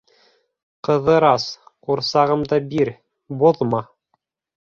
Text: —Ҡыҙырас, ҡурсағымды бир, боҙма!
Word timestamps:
—Ҡыҙырас, 0.87 1.45
ҡурсағымды 1.87 2.59
бир, 2.71 2.91
боҙма! 3.45 3.83